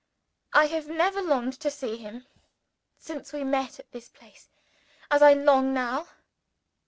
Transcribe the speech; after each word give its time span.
I 0.51 0.65
have 0.65 0.87
never 0.87 1.21
longed 1.21 1.59
to 1.59 1.69
see 1.69 1.95
him 1.97 2.25
since 2.97 3.31
we 3.31 3.43
met 3.43 3.77
at 3.77 3.91
this 3.91 4.09
place 4.09 4.49
as 5.11 5.21
I 5.21 5.33
long 5.35 5.75
now. 5.75 6.07